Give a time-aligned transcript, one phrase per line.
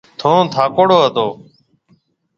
[0.19, 1.27] ٿُون ٿاڪوڙو هتو۔